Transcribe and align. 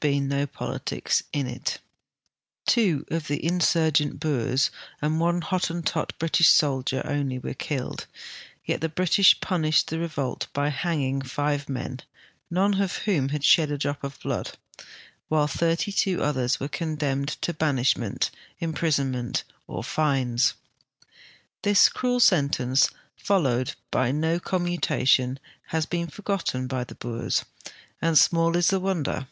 Two 0.00 0.48
of 3.10 3.26
the 3.28 3.44
insurgent 3.44 4.18
Boers 4.18 4.70
and 5.02 5.20
one 5.20 5.42
Hot 5.42 5.62
tentot 5.64 6.12
British 6.18 6.48
soldier 6.48 7.02
only 7.04 7.38
were 7.38 7.52
killed, 7.52 8.06
yet 8.64 8.80
the 8.80 8.88
British 8.88 9.38
punished 9.42 9.88
the 9.90 9.98
revolt 9.98 10.46
by 10.54 10.70
hanging 10.70 11.20
five 11.20 11.68
men, 11.68 12.00
none 12.50 12.80
of 12.80 12.96
whom 13.04 13.28
had 13.28 13.44
shed 13.44 13.70
a 13.70 13.76
drop 13.76 14.02
of 14.02 14.18
blood, 14.20 14.52
while 15.28 15.46
thirty 15.46 15.92
two 15.92 16.22
others 16.22 16.58
were 16.58 16.66
condemned 16.66 17.28
to 17.42 17.52
banishment, 17.52 18.30
imprisonment, 18.58 19.44
or 19.66 19.84
fines. 19.84 20.54
This 21.60 21.90
cruel 21.90 22.20
sentence, 22.20 22.88
followed 23.18 23.74
by 23.90 24.12
no 24.12 24.40
com 24.40 24.64
mutation, 24.64 25.36
has 25.66 25.84
never 25.84 25.90
been 25.90 26.06
forgotten 26.06 26.66
by 26.68 26.84
the 26.84 26.94
Boers, 26.94 27.44
and 28.00 28.16
small 28.18 28.56
is 28.56 28.68
the 28.68 28.80
wonder. 28.80 29.28